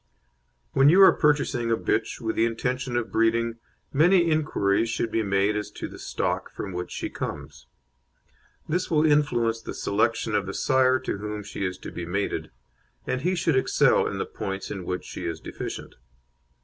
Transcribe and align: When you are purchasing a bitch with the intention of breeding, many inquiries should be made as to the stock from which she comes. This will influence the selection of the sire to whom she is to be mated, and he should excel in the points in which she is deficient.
When 0.73 0.89
you 0.89 0.99
are 1.03 1.13
purchasing 1.13 1.69
a 1.69 1.77
bitch 1.77 2.19
with 2.19 2.35
the 2.35 2.47
intention 2.47 2.97
of 2.97 3.11
breeding, 3.11 3.59
many 3.93 4.31
inquiries 4.31 4.89
should 4.89 5.11
be 5.11 5.21
made 5.21 5.55
as 5.55 5.69
to 5.73 5.87
the 5.87 5.99
stock 5.99 6.49
from 6.49 6.73
which 6.73 6.89
she 6.89 7.07
comes. 7.07 7.67
This 8.67 8.89
will 8.89 9.05
influence 9.05 9.61
the 9.61 9.75
selection 9.75 10.33
of 10.33 10.47
the 10.47 10.55
sire 10.55 10.97
to 11.01 11.17
whom 11.19 11.43
she 11.43 11.63
is 11.63 11.77
to 11.77 11.91
be 11.91 12.07
mated, 12.07 12.49
and 13.05 13.21
he 13.21 13.35
should 13.35 13.55
excel 13.55 14.07
in 14.07 14.17
the 14.17 14.25
points 14.25 14.71
in 14.71 14.85
which 14.85 15.05
she 15.05 15.27
is 15.27 15.39
deficient. 15.39 15.93